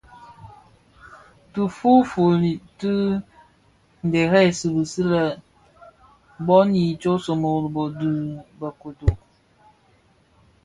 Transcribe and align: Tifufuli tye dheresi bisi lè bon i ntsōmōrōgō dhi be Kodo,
Tifufuli 1.51 2.51
tye 2.79 2.95
dheresi 4.11 4.65
bisi 4.75 5.01
lè 5.11 5.23
bon 6.45 6.69
i 6.83 6.85
ntsōmōrōgō 6.97 7.83
dhi 7.97 8.09
be 8.59 8.69
Kodo, 8.79 9.09